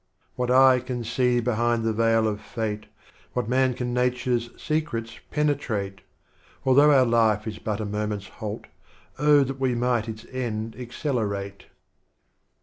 What 0.35 0.49
Eye 0.49 0.79
can 0.79 1.03
see 1.03 1.39
behind 1.41 1.83
the 1.83 1.93
Veil 1.93 2.27
of 2.27 2.41
Fate? 2.41 2.87
What 3.33 3.47
Man 3.47 3.75
can 3.75 3.93
Nature's 3.93 4.49
Secrets 4.59 5.19
penetrate?— 5.29 6.01
Although 6.65 6.91
our 6.91 7.05
Life 7.05 7.45
is 7.45 7.59
but 7.59 7.79
a 7.79 7.85
Moment's 7.85 8.25
Halt,— 8.39 8.65
Oh, 9.19 9.43
that 9.43 9.59
we 9.59 9.75
mi^ht 9.75 10.07
its 10.07 10.25
End 10.31 10.75
accelerate. 10.75 11.65